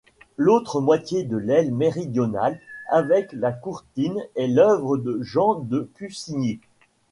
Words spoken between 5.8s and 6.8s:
Cussigny.